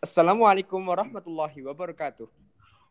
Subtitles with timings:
[0.00, 2.24] Assalamualaikum warahmatullahi wabarakatuh.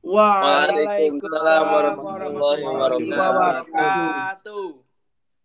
[0.05, 2.61] Waalaikumsalam warahmatullahi
[3.09, 4.77] wabarakatuh.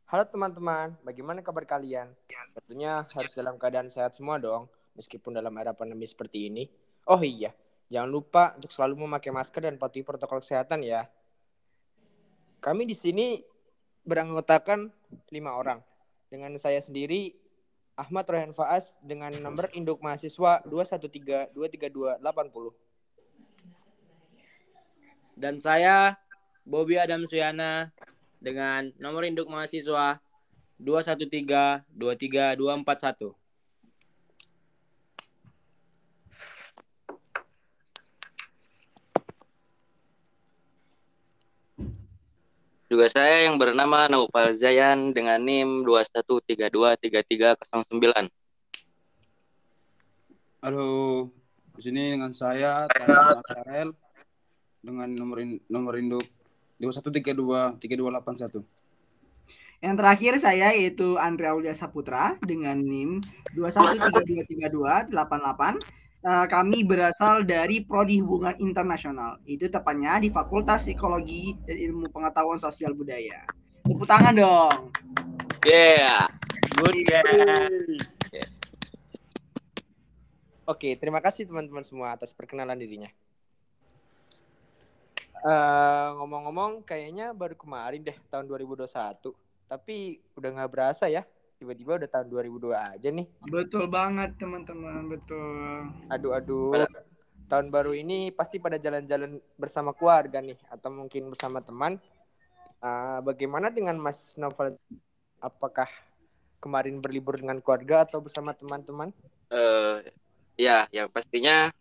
[0.05, 2.13] Halo teman-teman, bagaimana kabar kalian?
[2.53, 6.69] Tentunya harus dalam keadaan sehat semua dong, meskipun dalam era pandemi seperti ini.
[7.09, 7.57] Oh iya,
[7.89, 11.09] jangan lupa untuk selalu memakai masker dan patuhi protokol kesehatan ya.
[12.61, 13.41] Kami di sini
[14.05, 14.93] beranggotakan
[15.33, 15.81] lima orang.
[16.29, 17.33] Dengan saya sendiri,
[17.95, 22.19] Ahmad Rohan Faas dengan nomor induk mahasiswa 213-232-80.
[25.39, 26.19] Dan saya
[26.67, 27.95] Bobby Adam Suyana
[28.43, 30.19] dengan nomor induk mahasiswa
[30.79, 31.87] 213
[42.95, 48.31] Juga saya yang bernama Naufal Zayan dengan NIM 21323309.
[50.63, 51.27] Halo,
[51.75, 53.99] di sini dengan saya Tanya Marel
[54.79, 56.23] dengan nomor in, nomor induk
[56.79, 58.63] 2132 3281.
[59.83, 63.19] Yang terakhir saya yaitu Andre Aulia Saputra dengan NIM
[63.59, 65.83] 21323288.
[66.25, 69.37] Uh, kami berasal dari Prodi Hubungan Internasional.
[69.45, 73.45] Itu tepatnya di Fakultas Psikologi dan Ilmu Pengetahuan Sosial Budaya.
[73.85, 74.89] Tepuk tangan dong.
[75.69, 76.25] Yeah.
[76.81, 78.49] Good yeah.
[80.65, 83.13] Oke, terima kasih teman-teman semua atas perkenalan dirinya.
[85.45, 89.37] Eh, ngomong-ngomong, kayaknya baru kemarin deh tahun 2021.
[89.69, 91.29] Tapi udah nggak berasa ya,
[91.65, 93.27] tiba-tiba udah tahun 2002 aja nih.
[93.49, 95.89] Betul banget teman-teman, betul.
[96.13, 96.85] Aduh aduh.
[97.49, 101.97] Tahun baru ini pasti pada jalan-jalan bersama keluarga nih atau mungkin bersama teman.
[102.85, 104.77] Eh, bagaimana dengan Mas Novel?
[105.41, 105.89] Apakah
[106.61, 109.13] kemarin berlibur dengan keluarga atau bersama teman-teman?
[109.49, 110.13] Eh,
[110.61, 111.73] ya, yang pastinya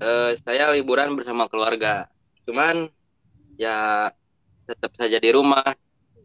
[0.00, 2.08] eh, saya liburan bersama keluarga.
[2.44, 2.88] Cuman
[3.56, 4.12] ya
[4.68, 5.64] tetap saja di rumah.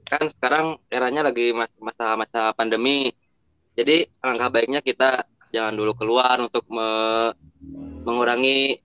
[0.07, 3.11] Kan sekarang eranya lagi mas- masa-masa pandemi.
[3.75, 7.35] Jadi alangkah baiknya kita jangan dulu keluar untuk me-
[8.01, 8.79] mengurangi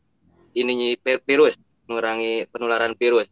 [0.53, 1.57] ini virus,
[1.87, 3.31] mengurangi penularan virus.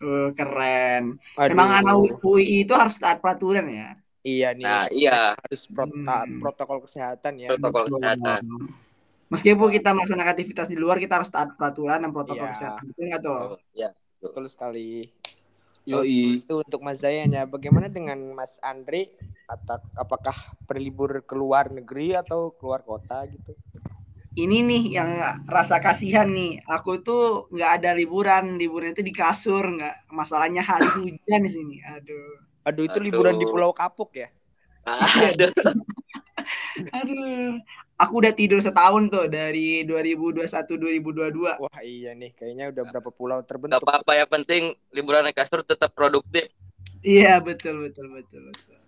[0.00, 1.20] Uh, keren.
[1.36, 1.52] Aduh.
[1.52, 1.94] Memang anak
[2.24, 3.88] UI itu harus taat peraturan ya.
[4.20, 4.64] Iya nih.
[4.64, 6.40] Nah, iya, Harus pro- taat Hmm.
[6.40, 7.48] protokol kesehatan ya.
[7.52, 7.94] protokol Betul.
[8.00, 8.42] kesehatan.
[9.30, 12.52] Meskipun kita melaksanakan aktivitas di luar, kita harus taat peraturan dan protokol Iya.
[12.52, 12.84] kesehatan.
[12.90, 13.36] Betul nggak tuh?
[13.36, 13.88] Oh, ya.
[14.20, 15.08] Betul sekali.
[15.88, 16.44] Yoi.
[16.44, 17.48] Itu untuk Mas Zayan ya.
[17.48, 19.12] Bagaimana dengan Mas Andre?
[19.50, 23.56] Atau apakah berlibur ke luar negeri atau keluar kota gitu?
[24.30, 25.10] Ini nih yang
[25.50, 26.62] rasa kasihan nih.
[26.62, 28.54] Aku tuh nggak ada liburan.
[28.54, 30.06] Liburan itu di kasur, nggak.
[30.14, 31.76] Masalahnya hari hujan di sini.
[31.82, 32.38] Aduh.
[32.62, 33.06] Aduh itu Aduh.
[33.10, 34.28] liburan di Pulau Kapuk ya?
[34.86, 35.50] Aduh.
[36.96, 37.58] Aduh.
[38.00, 41.60] Aku udah tidur setahun tuh dari 2021 2022.
[41.60, 43.84] Wah iya nih, kayaknya udah berapa pulau Gak terbentuk.
[43.84, 46.48] apa-apa, yang penting liburan naik kasur tetap produktif.
[47.04, 48.80] Iya, betul betul betul betul.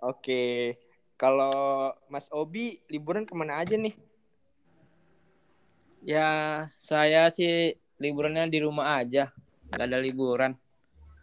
[0.00, 0.80] Oke,
[1.20, 3.92] kalau Mas Obi liburan ke mana aja nih?
[6.00, 6.28] Ya,
[6.80, 9.28] saya sih liburannya di rumah aja.
[9.76, 10.56] Gak ada liburan.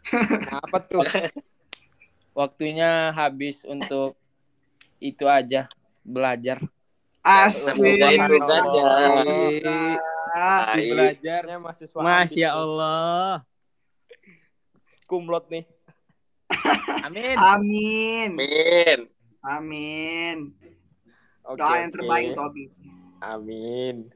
[0.46, 1.02] Kenapa tuh?
[2.38, 4.14] Waktunya habis untuk
[5.02, 5.66] itu aja,
[6.08, 6.64] belajar.
[7.20, 7.76] Asik.
[7.76, 8.84] Ngerjain tugasnya.
[10.32, 10.92] Baik.
[10.96, 12.50] Belajarnya mahasiswa Masya.
[12.56, 13.44] Allah.
[15.04, 15.68] Kumlot nih.
[17.04, 17.36] Amin.
[17.36, 18.30] Amin.
[18.40, 19.00] Amin.
[19.44, 20.38] Amin.
[21.44, 22.72] Oke, Doa yang terbaik Tobi.
[23.24, 24.12] Amin.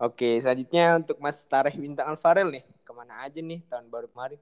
[0.00, 2.64] Oke, selanjutnya untuk Mas Tareh Bintang Alfarel nih.
[2.84, 4.40] Ke mana aja nih tahun baru kemarin?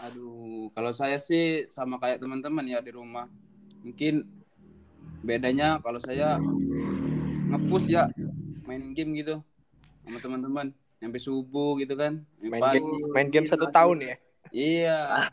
[0.00, 3.28] Aduh, kalau saya sih sama kayak teman-teman ya di rumah.
[3.84, 4.39] Mungkin
[5.20, 6.40] bedanya kalau saya
[7.50, 8.08] ngepush ya
[8.64, 9.42] main game gitu
[10.06, 10.66] sama teman-teman
[11.00, 12.20] sampai subuh gitu kan.
[12.44, 12.76] Main pagi.
[12.78, 14.16] game, main game satu tahun ya?
[14.52, 14.98] Iya.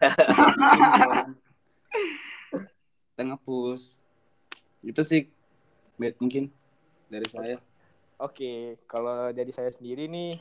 [3.12, 4.00] Kita ngepush.
[4.82, 5.28] Itu sih
[6.00, 6.50] bet mungkin
[7.12, 7.58] dari saya.
[8.18, 10.34] Oke, kalau dari saya sendiri nih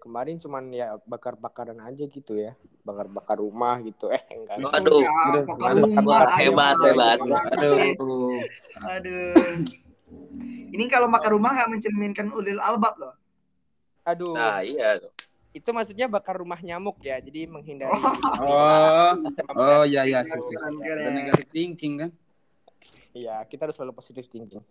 [0.00, 4.08] kemarin cuman ya bakar-bakaran aja gitu ya, bakar-bakar rumah gitu.
[4.08, 4.56] Eh enggak.
[4.56, 5.44] Ya, Aduh, aduh,
[5.92, 7.18] rumah, hebat, hebat.
[7.60, 8.40] Aduh.
[8.88, 9.54] Aduh.
[10.70, 13.14] Ini kalau makan rumah nggak mencerminkan ulil albab loh.
[14.08, 14.96] Aduh, Nah, iya.
[14.98, 15.12] tuh.
[15.50, 17.90] itu maksudnya bakar rumah nyamuk ya, jadi menghindari.
[18.38, 19.12] Oh,
[19.58, 20.78] oh ya ya keren.
[20.78, 22.10] Ada negatif thinking kan?
[23.10, 24.62] Iya, kita harus selalu positive thinking.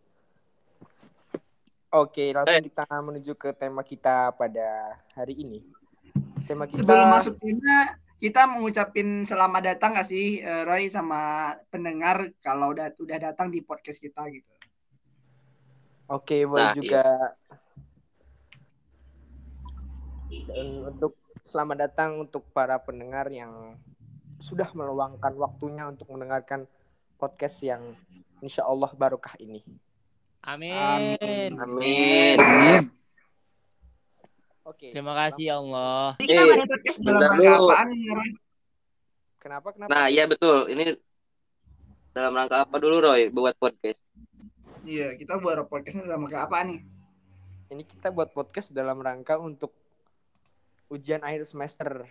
[1.90, 5.66] Oke, langsung kita menuju ke tema kita pada hari ini.
[6.46, 12.30] Tema kita Sebelum masuk tema, kita mengucapin selamat datang nggak sih eh, Roy sama pendengar
[12.46, 14.54] kalau udah udah datang di podcast kita gitu.
[16.14, 17.04] Oke, boleh Nah, juga
[20.30, 23.82] Dan untuk selamat datang untuk para pendengar yang
[24.38, 26.70] sudah meluangkan waktunya untuk mendengarkan
[27.18, 27.98] podcast yang
[28.46, 29.66] insya Allah barokah ini.
[30.42, 31.52] Amin.
[31.54, 32.38] Amin.
[34.64, 34.94] Oke.
[34.94, 36.16] Terima kasih ya Allah.
[36.18, 37.88] Ini kita podcast dalam rangka apaan?
[39.40, 39.68] Kenapa?
[39.74, 39.90] Kenapa?
[39.90, 40.70] Nah, iya betul.
[40.70, 40.96] Ini
[42.12, 44.00] dalam rangka apa dulu Roy buat podcast?
[44.86, 46.80] Iya, kita buat podcastnya dalam rangka apa nih?
[47.70, 49.76] Ini kita buat podcast dalam rangka untuk
[50.90, 52.10] ujian akhir semester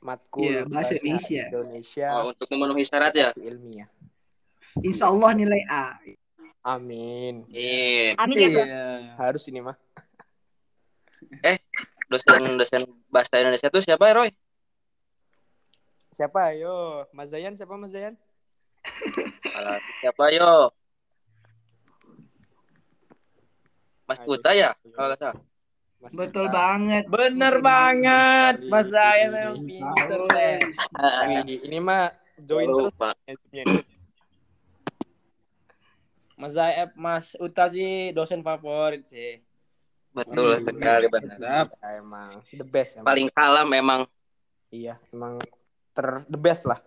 [0.00, 1.44] matkul Iya, bahasa Indonesia.
[1.46, 3.30] Indonesia Oh, untuk memenuhi syarat ya?
[3.36, 3.86] ilmiah.
[4.80, 5.98] Insya Allah nilai A.
[6.60, 7.48] Amin.
[7.48, 8.12] Amin.
[8.20, 8.62] Amin ya bro.
[8.64, 8.84] Iya.
[9.16, 9.76] Harus ini mah.
[12.10, 14.30] Dosen dosen bahasa Indonesia itu siapa ya Roy?
[16.10, 16.50] Siapa?
[16.50, 18.18] Ayo, Mas Zayan siapa Mas Zayan?
[19.54, 20.74] Alah, siapa yo?
[24.10, 24.18] Mas.
[24.26, 24.74] Puta ya?
[24.90, 25.38] Kalau nggak salah.
[26.00, 26.56] Mas Betul Gita.
[26.56, 27.04] banget.
[27.06, 28.54] Bener Betul banget.
[28.66, 29.36] Mas saya Ini.
[29.36, 30.20] memang pinter
[31.46, 32.10] ini mah
[32.42, 32.94] join terus.
[36.40, 39.44] Mas Zaeb, Mas Uta sih dosen favorit sih.
[40.10, 40.64] Betul Hmm.
[40.64, 41.68] sekali benar.
[41.68, 43.06] Ya, emang the best emang.
[43.06, 44.00] Paling kalam emang.
[44.72, 45.36] Iya, emang
[45.92, 46.80] ter the best lah.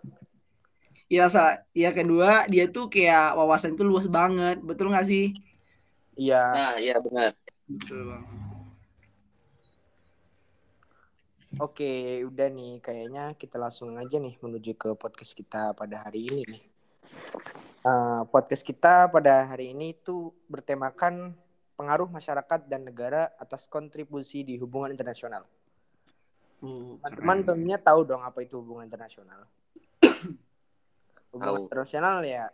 [1.06, 1.62] Iya, Sa.
[1.70, 4.58] Iya kedua, dia tuh kayak wawasan tuh luas banget.
[4.58, 5.30] Betul nggak sih?
[6.18, 6.42] Iya.
[6.42, 7.30] Nah, iya benar.
[7.70, 8.24] Betul bang.
[11.62, 16.42] Oke, udah nih kayaknya kita langsung aja nih menuju ke podcast kita pada hari ini
[16.50, 16.62] nih.
[17.84, 21.36] Eh, podcast kita pada hari ini itu bertemakan
[21.76, 25.44] pengaruh masyarakat dan negara atas kontribusi di hubungan internasional.
[26.64, 29.44] Teman-teman tentunya tahu dong apa itu hubungan internasional.
[31.36, 32.48] hubungan internasional ya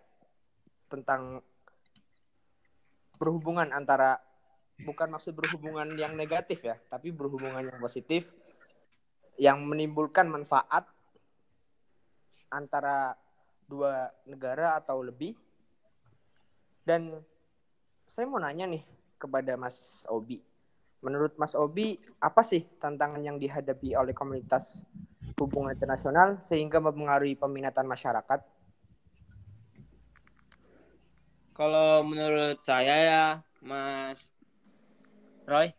[0.90, 1.46] tentang
[3.14, 4.18] berhubungan antara
[4.82, 8.34] bukan maksud berhubungan yang negatif ya, tapi berhubungan yang positif
[9.38, 10.90] yang menimbulkan manfaat
[12.50, 13.14] antara
[13.70, 15.38] dua negara atau lebih.
[16.82, 17.22] Dan
[18.02, 18.82] saya mau nanya nih
[19.14, 20.42] kepada Mas Obi.
[21.00, 24.82] Menurut Mas Obi, apa sih tantangan yang dihadapi oleh komunitas
[25.38, 28.42] hubungan internasional sehingga mempengaruhi peminatan masyarakat?
[31.54, 33.26] Kalau menurut saya ya,
[33.60, 34.32] Mas
[35.44, 35.72] Roy,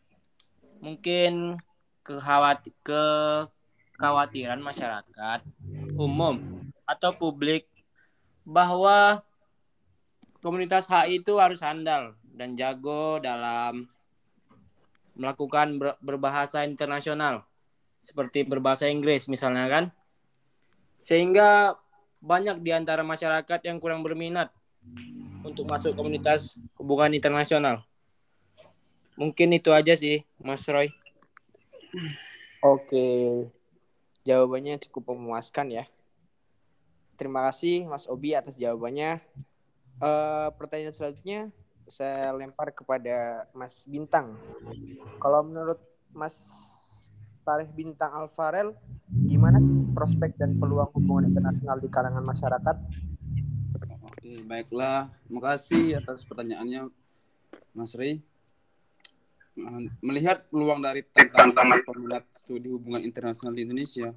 [0.82, 1.58] mungkin
[2.02, 5.42] kekhawati kekhawatiran masyarakat
[5.96, 7.71] umum atau publik
[8.44, 9.22] bahwa
[10.42, 13.86] komunitas HI itu harus handal dan jago dalam
[15.14, 17.46] melakukan ber- berbahasa internasional
[18.02, 19.86] seperti berbahasa Inggris misalnya kan
[21.02, 21.78] sehingga
[22.22, 24.54] banyak di antara masyarakat yang kurang berminat
[25.42, 27.82] untuk masuk komunitas hubungan internasional.
[29.18, 30.94] Mungkin itu aja sih, Mas Roy.
[32.62, 33.06] Oke,
[34.22, 35.86] jawabannya cukup memuaskan ya.
[37.22, 39.22] Terima kasih Mas Obi atas jawabannya.
[40.02, 41.54] Eh, pertanyaan selanjutnya
[41.86, 44.34] saya lempar kepada Mas Bintang.
[45.22, 45.78] Kalau menurut
[46.10, 46.34] Mas
[47.46, 48.74] Tareh Bintang Alfarel,
[49.30, 52.76] gimana sih prospek dan peluang hubungan internasional di kalangan masyarakat?
[54.02, 55.14] Oke, baiklah.
[55.22, 56.90] Terima kasih atas pertanyaannya,
[57.78, 58.18] Mas Rey.
[59.62, 64.10] Nah, Melihat peluang dari tantangan peminat studi hubungan internasional di Indonesia,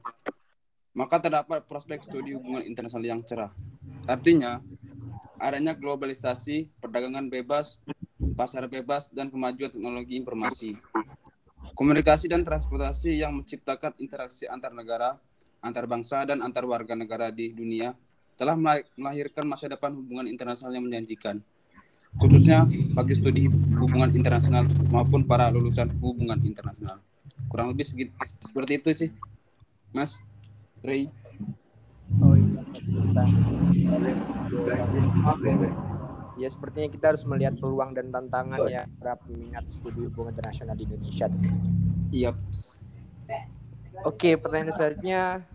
[0.95, 3.51] maka terdapat prospek studi hubungan internasional yang cerah.
[4.07, 4.63] Artinya,
[5.43, 7.83] adanya globalisasi, perdagangan bebas,
[8.39, 10.79] pasar bebas, dan kemajuan teknologi informasi.
[11.75, 15.19] Komunikasi dan transportasi yang menciptakan interaksi antar negara,
[15.59, 17.99] antar bangsa, dan antar warga negara di dunia
[18.39, 21.43] telah mela- melahirkan masa depan hubungan internasional yang menjanjikan,
[22.19, 26.99] khususnya bagi studi hubungan internasional maupun para lulusan hubungan internasional.
[27.51, 27.91] Kurang lebih
[28.43, 29.11] seperti itu sih,
[29.95, 30.19] Mas
[30.85, 31.09] Ray.
[32.21, 32.61] Oh iya.
[36.37, 40.85] Ya sepertinya kita harus melihat peluang dan tantangan ya para peminat studi hubungan internasional di
[40.85, 41.65] Indonesia tentunya.
[42.13, 42.31] Iya.
[44.05, 45.49] Oke, pertanyaan selanjutnya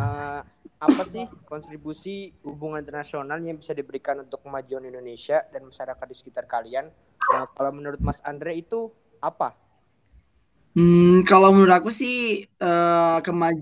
[0.00, 0.40] eh,
[0.80, 6.48] apa sih kontribusi hubungan internasional yang bisa diberikan untuk kemajuan Indonesia dan masyarakat di sekitar
[6.48, 6.88] kalian?
[7.36, 8.88] Nah, kalau menurut Mas Andre itu
[9.20, 9.52] apa?
[10.72, 13.60] Hmm, kalau menurut aku sih eh kemaj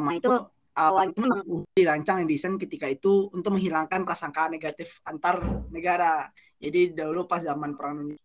[0.00, 0.32] pertama itu
[0.80, 1.40] awal itu memang
[1.76, 6.32] dirancang dan desain ketika itu untuk menghilangkan prasangka negatif antar negara.
[6.56, 8.16] Jadi dahulu pas zaman perang dunia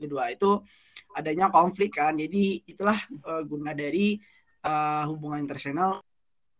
[0.00, 0.64] kedua itu
[1.12, 2.16] adanya konflik kan.
[2.16, 4.16] Jadi itulah eh, guna dari
[4.64, 6.00] eh, hubungan internasional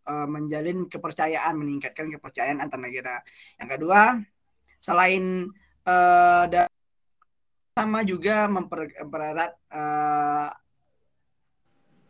[0.05, 3.25] eh, menjalin kepercayaan, meningkatkan kepercayaan antar negara.
[3.57, 4.01] Yang kedua,
[4.79, 5.49] selain
[6.53, 6.69] dan
[7.73, 10.49] sama juga memper- mempererat eh,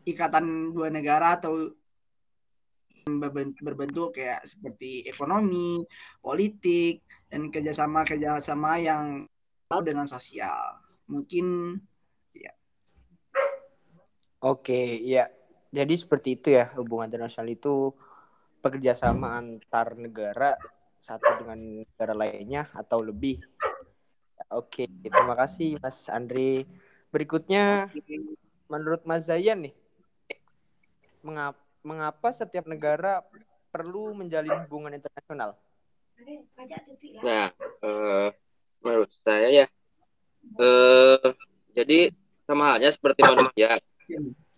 [0.09, 1.69] ikatan dua negara atau
[3.09, 5.85] berben- berbentuk kayak seperti ekonomi,
[6.21, 9.25] politik, dan kerjasama kerjasama yang
[9.85, 10.81] dengan sosial.
[11.09, 11.77] Mungkin
[14.39, 15.27] Oke, iya.
[15.75, 17.91] Jadi seperti itu ya hubungan internasional itu
[18.63, 20.55] bekerjasama antar negara
[21.03, 23.43] satu dengan negara lainnya atau lebih.
[24.55, 26.63] Oke, terima kasih Mas Andri.
[27.11, 27.91] Berikutnya
[28.71, 29.75] menurut Mas Zayan nih,
[31.23, 33.23] mengapa, mengapa setiap negara
[33.69, 35.55] perlu menjalin hubungan internasional?
[37.23, 37.47] Nah,
[37.85, 38.29] eh,
[38.83, 39.67] menurut saya ya,
[40.59, 41.29] eh,
[41.79, 42.11] jadi
[42.49, 43.79] sama halnya seperti manusia,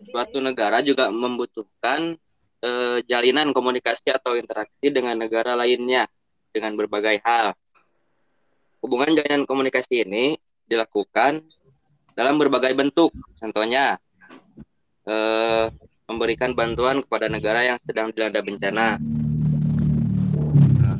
[0.08, 2.16] suatu negara juga membutuhkan
[2.60, 6.04] eh, jalinan komunikasi atau interaksi dengan negara lainnya
[6.52, 7.56] dengan berbagai hal.
[8.84, 10.36] Hubungan jalinan komunikasi ini
[10.68, 11.40] dilakukan
[12.12, 13.16] dalam berbagai bentuk.
[13.40, 13.96] Contohnya,
[16.10, 18.98] memberikan bantuan kepada negara yang sedang dilanda bencana.
[20.82, 20.98] Nah,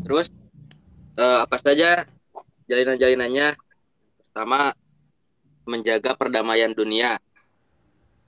[0.00, 0.32] terus
[1.20, 2.08] eh, apa saja
[2.64, 3.52] jalinan-jalinannya?
[4.32, 4.72] Pertama,
[5.68, 7.20] menjaga perdamaian dunia.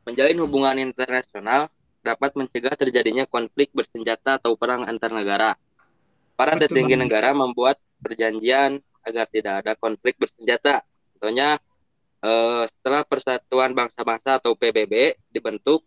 [0.04, 1.72] Menjalin hubungan internasional
[2.04, 5.56] dapat mencegah terjadinya konflik bersenjata atau perang antar negara.
[6.36, 7.04] Para petinggi banget.
[7.08, 10.84] negara membuat perjanjian agar tidak ada konflik bersenjata.
[11.16, 11.56] Contohnya,
[12.22, 15.82] eh, setelah Persatuan Bangsa-Bangsa atau PBB dibentuk,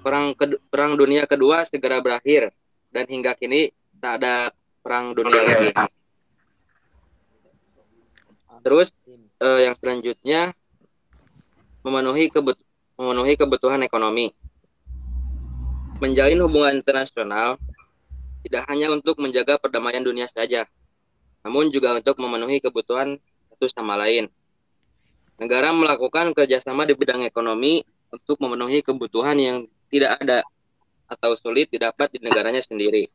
[0.00, 2.54] perang kedu- perang dunia kedua segera berakhir
[2.88, 4.50] dan hingga kini tak ada
[4.80, 5.70] perang dunia lagi.
[8.62, 8.94] Terus
[9.42, 10.54] eh, yang selanjutnya
[11.86, 12.58] memenuhi kebut
[12.98, 14.34] memenuhi kebutuhan ekonomi.
[15.98, 17.58] Menjalin hubungan internasional
[18.46, 20.66] tidak hanya untuk menjaga perdamaian dunia saja,
[21.42, 23.18] namun juga untuk memenuhi kebutuhan
[23.50, 24.30] satu sama lain.
[25.38, 30.44] Negara melakukan kerjasama di bidang ekonomi untuk memenuhi kebutuhan yang tidak ada
[31.08, 33.08] atau sulit didapat di negaranya sendiri.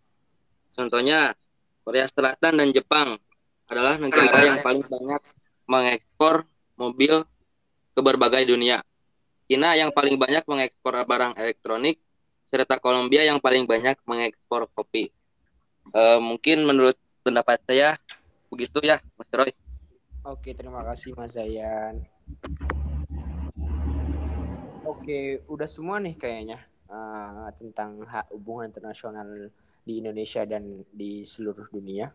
[0.74, 1.38] Contohnya,
[1.86, 3.16] Korea Selatan dan Jepang
[3.70, 5.22] adalah negara yang paling banyak
[5.70, 6.44] mengekspor
[6.76, 7.24] mobil
[7.94, 8.82] ke berbagai dunia.
[9.46, 12.02] Cina yang paling banyak mengekspor barang elektronik,
[12.50, 15.14] serta Kolombia yang paling banyak mengekspor kopi.
[15.94, 18.00] Eh, mungkin menurut pendapat saya
[18.50, 19.52] begitu ya, Mas Roy.
[20.24, 22.08] Oke, terima kasih Mas Zayan.
[24.94, 29.26] Oke, udah semua nih kayaknya eh, tentang hak hubungan internasional
[29.82, 32.14] di Indonesia dan di seluruh dunia.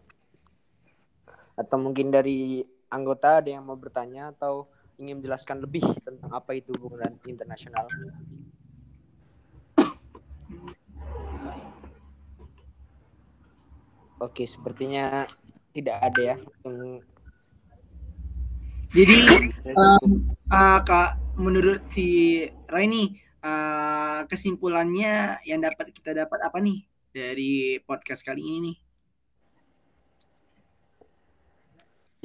[1.58, 6.70] Atau mungkin dari anggota ada yang mau bertanya atau ingin menjelaskan lebih tentang apa itu
[6.78, 7.90] hubungan internasional?
[14.23, 15.26] Oke, sepertinya
[15.75, 16.37] tidak ada ya.
[18.88, 19.16] Jadi
[19.76, 23.09] um, uh, kak menurut si Roy nih
[23.47, 26.83] uh, kesimpulannya yang dapat kita dapat apa nih
[27.14, 28.76] dari podcast kali ini nih?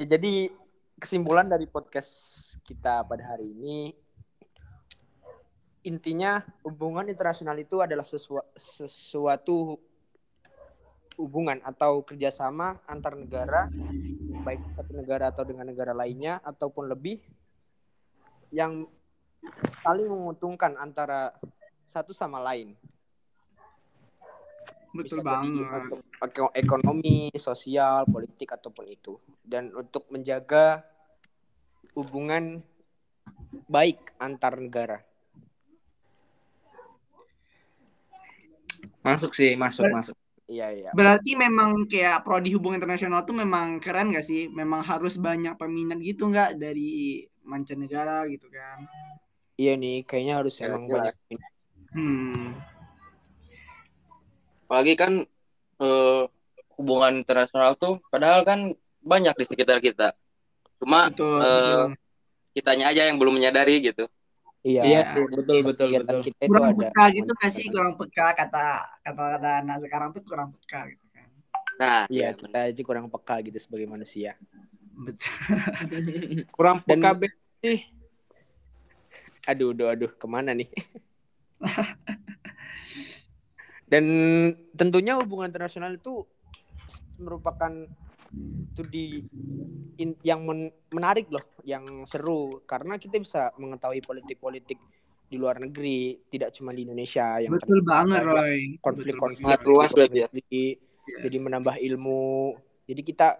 [0.02, 0.50] Ya, jadi
[0.98, 2.10] kesimpulan dari podcast
[2.66, 3.94] kita pada hari ini
[5.86, 9.78] intinya hubungan internasional itu adalah sesua- sesuatu
[11.14, 13.70] hubungan atau kerjasama antar negara
[14.42, 17.22] baik satu negara atau dengan negara lainnya ataupun lebih
[18.50, 18.88] yang
[19.84, 21.36] saling menguntungkan antara
[21.88, 22.72] satu sama lain
[24.94, 25.82] Betul bisa jadi banget.
[25.90, 29.18] untuk eko- ekonomi, sosial, politik ataupun itu.
[29.42, 30.86] Dan untuk menjaga
[31.98, 32.62] hubungan
[33.66, 35.02] baik antar negara.
[39.02, 40.14] Masuk sih, masuk, masuk.
[40.46, 40.90] Iya, iya.
[40.94, 44.46] Berarti memang kayak prodi hubungan internasional tuh memang keren gak sih?
[44.46, 48.86] Memang harus banyak peminat gitu nggak dari mancanegara gitu kan?
[49.54, 51.14] Iya nih, kayaknya harus Ya, emang jelas.
[51.14, 51.40] banyak.
[51.94, 52.58] Hmm.
[54.66, 55.12] Apalagi kan
[55.78, 56.22] eh,
[56.74, 60.10] hubungan internasional tuh padahal kan banyak di sekitar kita.
[60.82, 61.38] Cuma Betul.
[61.38, 61.90] eh, betul.
[62.58, 64.10] kitanya aja yang belum menyadari gitu.
[64.64, 64.82] Iya.
[64.82, 66.20] Iya, betul, betul, betul.
[66.24, 66.88] kita itu kurang ada.
[66.90, 67.66] peka gitu gak sih?
[67.70, 68.64] Kurang peka kata
[69.06, 71.28] kata kata anak sekarang tuh kurang peka gitu kan?
[71.78, 74.34] Nah, Iya, iya, kita aja kurang peka gitu sebagai manusia.
[74.98, 75.30] Betul.
[76.50, 77.22] Kurang peka
[77.62, 77.93] sih.
[79.44, 80.68] Aduh, aduh, aduh, ke mana nih?
[83.90, 84.04] Dan
[84.72, 86.24] tentunya hubungan internasional itu
[87.20, 87.70] merupakan
[88.74, 89.22] itu di
[90.00, 94.80] in- yang men- menarik loh, yang seru karena kita bisa mengetahui politik-politik
[95.28, 98.80] di luar negeri, tidak cuma di Indonesia yang Betul banget, Roy.
[98.80, 100.28] konflik-konflik luas di luar berarti ya.
[101.04, 101.20] Iya.
[101.28, 102.56] Jadi menambah ilmu.
[102.88, 103.36] Jadi kita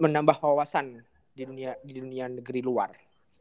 [0.00, 1.00] menambah wawasan
[1.32, 2.92] di dunia di dunia negeri luar.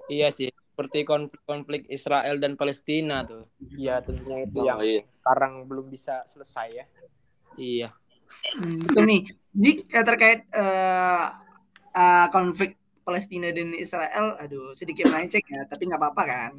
[0.07, 0.47] Iya sih,
[0.77, 3.49] seperti konflik-konflik Israel dan Palestina tuh.
[3.73, 5.01] Ya tentunya itu Oh, yang iya.
[5.09, 6.85] sekarang belum bisa selesai ya.
[7.57, 7.89] Iya.
[8.85, 9.21] Betul nih.
[9.57, 11.25] Jadi eh, terkait eh,
[11.97, 16.51] eh, konflik Palestina dan Israel, aduh sedikit melenceng ya, tapi nggak apa-apa kan?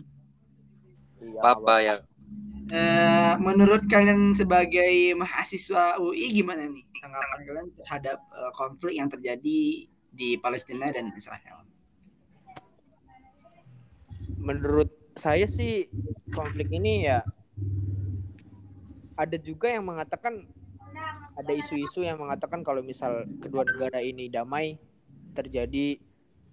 [1.23, 1.95] Iya, Apa ya?
[2.75, 9.87] Eh, menurut kalian sebagai mahasiswa UI gimana nih tanggapan kalian terhadap eh, konflik yang terjadi
[10.11, 11.63] di Palestina dan Israel?
[14.49, 15.93] Menurut saya sih
[16.33, 17.21] konflik ini ya
[19.19, 20.49] ada juga yang mengatakan
[21.37, 24.81] ada isu-isu yang mengatakan kalau misal kedua negara ini damai
[25.37, 26.01] terjadi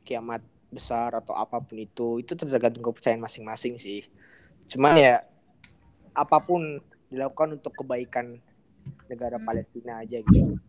[0.03, 4.03] kiamat besar atau apa pun itu itu tergantung kepercayaan masing-masing sih.
[4.67, 5.23] Cuman ya
[6.11, 8.37] apa pun dilakukan untuk kebaikan
[9.07, 10.59] negara Palestina aja gitu.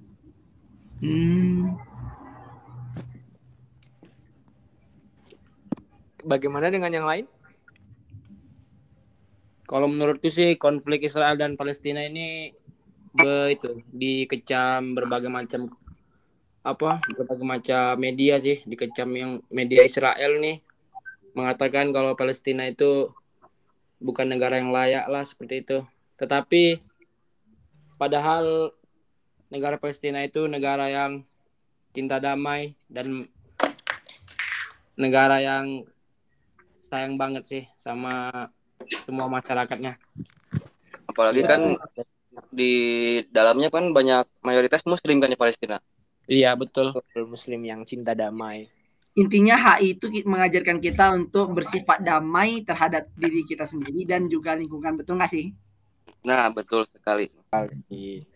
[1.02, 1.76] Hmm,
[6.26, 7.26] bagaimana dengan yang lain
[9.66, 12.54] Kalau menurutku sih konflik Israel dan Palestina ini
[13.10, 15.74] be, itu dikecam berbagai macam
[16.62, 20.62] apa berbagai macam media sih dikecam yang media Israel nih
[21.34, 23.10] mengatakan kalau Palestina itu
[24.00, 25.78] bukan negara yang layak lah seperti itu.
[26.16, 26.80] Tetapi
[28.00, 28.72] padahal
[29.52, 31.24] negara Palestina itu negara yang
[31.92, 33.28] cinta damai dan
[34.96, 35.84] negara yang
[36.86, 38.30] sayang banget sih sama
[39.04, 39.98] semua masyarakatnya.
[41.10, 41.74] Apalagi kan
[42.52, 42.72] di
[43.34, 45.82] dalamnya kan banyak mayoritas muslim kan di Palestina.
[46.26, 46.94] Iya betul.
[47.26, 48.70] muslim yang cinta damai
[49.16, 55.00] intinya HI itu mengajarkan kita untuk bersifat damai terhadap diri kita sendiri dan juga lingkungan,
[55.00, 55.56] betul nggak sih?
[56.20, 57.32] Nah, betul sekali.
[57.48, 58.28] Oke.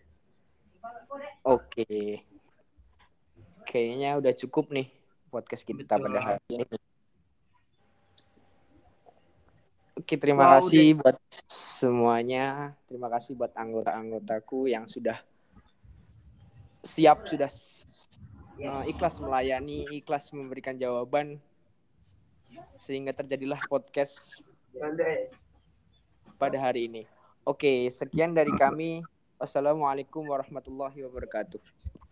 [1.45, 2.25] Oke.
[3.69, 4.89] Kayaknya udah cukup nih
[5.29, 6.05] podcast kita Betul.
[6.09, 6.65] pada hari ini.
[10.01, 11.13] Oke, terima Wow, kasih buat
[11.45, 12.73] semuanya.
[12.89, 15.21] Terima kasih buat anggota-anggotaku yang sudah
[16.81, 17.45] siap, sudah
[18.57, 21.37] eh, ikhlas melayani, ikhlas memberikan jawaban
[22.81, 24.41] sehingga terjadilah podcast
[26.41, 27.05] pada hari ini.
[27.45, 29.05] Oke, sekian dari kami.
[29.37, 31.61] Wassalamualaikum warahmatullahi wabarakatuh.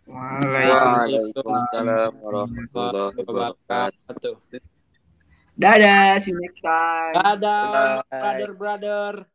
[0.06, 4.38] Waalaikumsalam warahmatullahi wabarakatuh.
[5.60, 7.14] Dadah, see you next time.
[7.20, 8.20] Dadah, Bye.
[8.20, 9.28] brother brother.